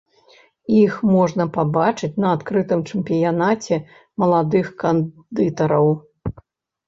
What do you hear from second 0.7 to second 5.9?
Іх можна пабачыць на адкрытым чэмпіянаце маладых кандытараў.